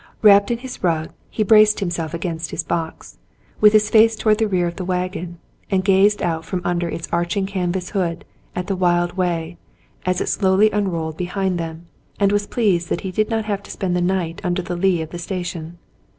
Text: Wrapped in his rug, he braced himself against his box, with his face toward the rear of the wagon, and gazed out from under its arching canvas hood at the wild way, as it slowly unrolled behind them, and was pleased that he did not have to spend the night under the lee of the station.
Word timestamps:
Wrapped 0.23 0.49
in 0.49 0.57
his 0.57 0.83
rug, 0.83 1.11
he 1.29 1.43
braced 1.43 1.79
himself 1.79 2.15
against 2.15 2.49
his 2.49 2.63
box, 2.63 3.19
with 3.59 3.71
his 3.71 3.91
face 3.91 4.15
toward 4.15 4.39
the 4.39 4.47
rear 4.47 4.65
of 4.65 4.77
the 4.77 4.83
wagon, 4.83 5.37
and 5.69 5.83
gazed 5.83 6.23
out 6.23 6.43
from 6.43 6.59
under 6.65 6.89
its 6.89 7.07
arching 7.11 7.45
canvas 7.45 7.91
hood 7.91 8.25
at 8.55 8.65
the 8.65 8.75
wild 8.75 9.13
way, 9.13 9.57
as 10.03 10.19
it 10.19 10.27
slowly 10.29 10.71
unrolled 10.71 11.17
behind 11.17 11.59
them, 11.59 11.85
and 12.19 12.31
was 12.31 12.47
pleased 12.47 12.89
that 12.89 13.01
he 13.01 13.11
did 13.11 13.29
not 13.29 13.45
have 13.45 13.61
to 13.61 13.69
spend 13.69 13.95
the 13.95 14.01
night 14.01 14.41
under 14.43 14.63
the 14.63 14.75
lee 14.75 15.03
of 15.03 15.11
the 15.11 15.19
station. 15.19 15.77